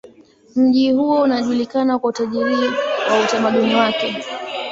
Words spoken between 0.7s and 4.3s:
huo unajulikana kwa utajiri wa utamaduni wake.